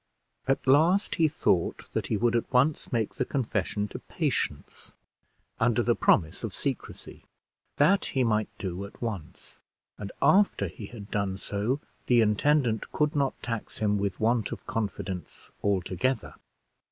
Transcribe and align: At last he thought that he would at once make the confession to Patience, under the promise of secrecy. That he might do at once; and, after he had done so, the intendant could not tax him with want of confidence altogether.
At 0.47 0.65
last 0.65 1.13
he 1.21 1.27
thought 1.27 1.87
that 1.93 2.07
he 2.07 2.17
would 2.17 2.35
at 2.35 2.51
once 2.51 2.91
make 2.91 3.13
the 3.13 3.23
confession 3.23 3.87
to 3.89 3.99
Patience, 3.99 4.95
under 5.59 5.83
the 5.83 5.93
promise 5.95 6.43
of 6.43 6.55
secrecy. 6.55 7.23
That 7.75 8.05
he 8.05 8.23
might 8.23 8.49
do 8.57 8.83
at 8.85 8.99
once; 8.99 9.59
and, 9.99 10.11
after 10.19 10.67
he 10.69 10.87
had 10.87 11.11
done 11.11 11.37
so, 11.37 11.81
the 12.07 12.19
intendant 12.21 12.91
could 12.91 13.15
not 13.15 13.39
tax 13.43 13.77
him 13.77 13.99
with 13.99 14.19
want 14.19 14.51
of 14.51 14.65
confidence 14.65 15.51
altogether. 15.63 16.33